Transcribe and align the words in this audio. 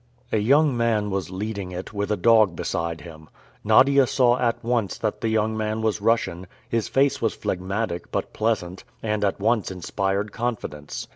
A 0.31 0.39
young 0.39 0.75
man 0.75 1.11
was 1.11 1.29
leading 1.29 1.71
it, 1.71 1.93
with 1.93 2.11
a 2.11 2.17
dog 2.17 2.55
beside 2.55 3.01
him. 3.01 3.29
Nadia 3.63 4.07
saw 4.07 4.39
at 4.39 4.63
once 4.63 4.97
that 4.97 5.21
the 5.21 5.29
young 5.29 5.55
man 5.55 5.83
was 5.83 6.01
Russian; 6.01 6.47
his 6.67 6.87
face 6.87 7.21
was 7.21 7.35
phlegmatic, 7.35 8.11
but 8.11 8.33
pleasant, 8.33 8.83
and 9.03 9.23
at 9.23 9.39
once 9.39 9.69
inspired 9.69 10.31
confidence. 10.31 11.07